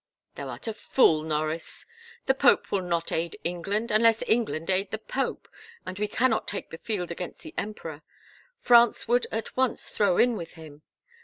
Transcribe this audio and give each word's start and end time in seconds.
"Thou 0.35 0.49
art 0.49 0.67
a 0.67 0.73
fool, 0.73 1.21
Norris. 1.21 1.85
The 2.25 2.33
pope 2.33 2.71
will 2.71 2.81
not 2.81 3.11
aid 3.11 3.37
Eng 3.45 3.61
land 3.61 3.91
unless 3.91 4.23
England 4.25 4.71
aid 4.71 4.89
the 4.89 4.97
pope, 4.97 5.47
and 5.85 5.99
we 5.99 6.07
cannot 6.07 6.47
take 6.47 6.71
the 6.71 6.79
field 6.79 7.11
against 7.11 7.41
the 7.41 7.53
emperor. 7.55 8.01
France 8.59 9.07
would 9.07 9.27
at 9.31 9.55
once 9.55 9.89
throw 9.89 10.17
in 10.17 10.35
with 10.35 10.53
him. 10.53 10.81